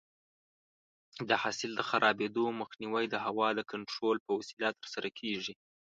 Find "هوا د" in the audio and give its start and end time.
3.25-3.59